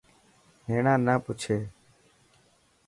هيڻا 0.67 0.93
نه 1.05 1.13
پڇي. 1.23 1.57